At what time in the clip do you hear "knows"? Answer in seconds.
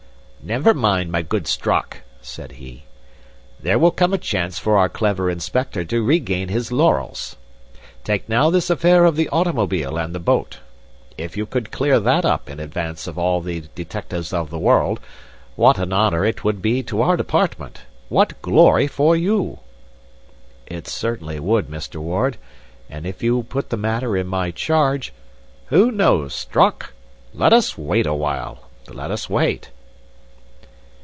25.91-26.33